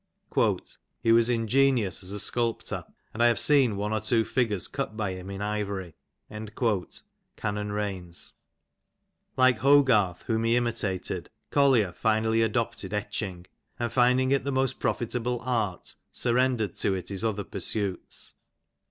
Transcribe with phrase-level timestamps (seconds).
[0.31, 4.67] ^' He was ingenious as a sculptor, and I have•' seen one or two figures
[4.67, 5.93] cut by him in ivory*"
[6.31, 6.51] (/?.)•
[7.37, 8.31] ^^^^
[9.63, 11.29] Hogarth, whom he imitated.
[11.51, 13.45] Collier finally adopted etching,
[13.77, 18.33] and finding it the most profitable art, surrendered to it his other pursuits.